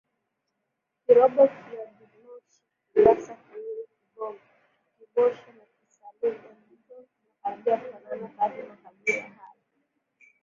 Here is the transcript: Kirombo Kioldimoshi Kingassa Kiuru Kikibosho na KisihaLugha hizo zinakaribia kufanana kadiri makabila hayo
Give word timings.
Kirombo 1.03 1.43
Kioldimoshi 1.57 2.61
Kingassa 2.89 3.33
Kiuru 3.45 4.31
Kikibosho 4.93 5.49
na 5.57 5.65
KisihaLugha 5.75 6.49
hizo 6.69 6.95
zinakaribia 7.09 7.77
kufanana 7.87 8.27
kadiri 8.37 8.67
makabila 8.69 9.21
hayo 9.37 9.61